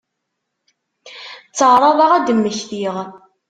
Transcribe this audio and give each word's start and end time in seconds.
Tteɛraḍeɣ 1.49 2.11
ad 2.13 2.23
d-mmektiɣ. 2.27 2.95